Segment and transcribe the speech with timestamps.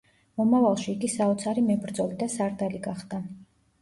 [0.39, 3.21] მომავალში იგი საოცარი მებრძოლი და სარდალი გახდა.